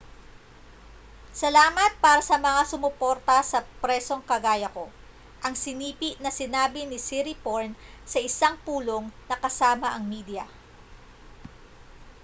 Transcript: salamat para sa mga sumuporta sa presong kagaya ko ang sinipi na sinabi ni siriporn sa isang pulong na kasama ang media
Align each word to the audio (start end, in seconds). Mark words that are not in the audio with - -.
salamat 1.41 1.91
para 2.03 2.21
sa 2.29 2.37
mga 2.47 2.61
sumuporta 2.71 3.37
sa 3.51 3.59
presong 3.85 4.21
kagaya 4.29 4.65
ko 4.77 4.85
ang 5.45 5.53
sinipi 5.63 6.09
na 6.23 6.31
sinabi 6.39 6.81
ni 6.89 6.97
siriporn 7.07 7.69
sa 8.11 8.17
isang 8.27 8.55
pulong 8.65 9.05
na 9.29 9.35
kasama 9.43 9.87
ang 9.93 10.03
media 10.15 10.45